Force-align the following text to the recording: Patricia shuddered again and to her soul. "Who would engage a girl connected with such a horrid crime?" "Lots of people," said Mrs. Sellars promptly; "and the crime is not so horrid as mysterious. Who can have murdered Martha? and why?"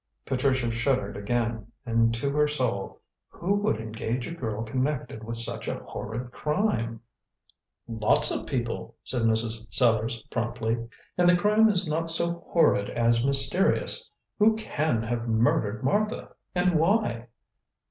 Patricia 0.25 0.71
shuddered 0.71 1.15
again 1.15 1.71
and 1.85 2.11
to 2.15 2.31
her 2.31 2.47
soul. 2.47 2.99
"Who 3.27 3.53
would 3.53 3.79
engage 3.79 4.25
a 4.25 4.31
girl 4.31 4.63
connected 4.63 5.23
with 5.23 5.37
such 5.37 5.67
a 5.67 5.77
horrid 5.77 6.31
crime?" 6.31 7.01
"Lots 7.87 8.31
of 8.31 8.47
people," 8.47 8.95
said 9.03 9.21
Mrs. 9.21 9.67
Sellars 9.71 10.23
promptly; 10.31 10.89
"and 11.19 11.29
the 11.29 11.37
crime 11.37 11.69
is 11.69 11.87
not 11.87 12.09
so 12.09 12.43
horrid 12.49 12.89
as 12.89 13.23
mysterious. 13.23 14.09
Who 14.39 14.55
can 14.55 15.03
have 15.03 15.27
murdered 15.27 15.83
Martha? 15.83 16.29
and 16.55 16.79
why?" 16.79 17.27